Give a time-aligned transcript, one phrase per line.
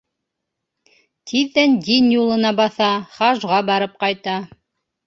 [1.31, 4.43] Тиҙҙән дин юлына баҫа, хажға барып ҡайта.